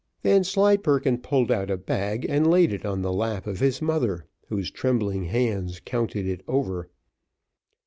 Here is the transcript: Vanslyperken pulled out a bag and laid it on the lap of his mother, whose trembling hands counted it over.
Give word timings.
Vanslyperken 0.23 1.19
pulled 1.19 1.51
out 1.51 1.69
a 1.69 1.77
bag 1.77 2.25
and 2.27 2.49
laid 2.49 2.73
it 2.73 2.87
on 2.87 3.03
the 3.03 3.13
lap 3.13 3.45
of 3.45 3.59
his 3.59 3.83
mother, 3.83 4.25
whose 4.47 4.71
trembling 4.71 5.25
hands 5.25 5.79
counted 5.85 6.25
it 6.25 6.41
over. 6.47 6.89